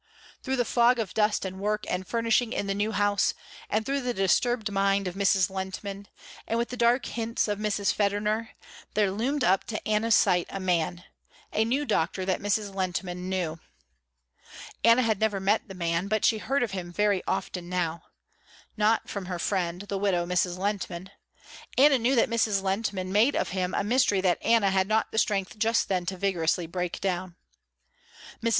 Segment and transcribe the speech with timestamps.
[0.41, 3.35] Through the fog of dust and work and furnishing in the new house,
[3.69, 5.51] and through the disturbed mind of Mrs.
[5.51, 6.07] Lehntman,
[6.47, 7.93] and with the dark hints of Mrs.
[7.93, 8.49] Federner,
[8.95, 11.03] there loomed up to Anna's sight a man,
[11.53, 12.73] a new doctor that Mrs.
[12.73, 13.59] Lehntman knew.
[14.83, 18.05] Anna had never met the man but she heard of him very often now.
[18.75, 20.57] Not from her friend, the widow Mrs.
[20.57, 21.11] Lehntman.
[21.77, 22.63] Anna knew that Mrs.
[22.63, 26.17] Lehntman made of him a mystery that Anna had not the strength just then to
[26.17, 27.35] vigorously break down.
[28.41, 28.49] Mrs.